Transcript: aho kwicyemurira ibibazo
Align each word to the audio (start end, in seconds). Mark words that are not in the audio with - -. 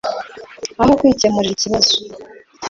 aho 0.81 0.91
kwicyemurira 0.99 1.53
ibibazo 1.59 1.93